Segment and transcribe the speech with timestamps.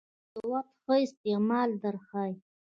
[0.03, 2.35] ژوند د وخت ښه استعمال در ښایي.